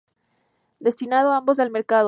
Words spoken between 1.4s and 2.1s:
al mercado.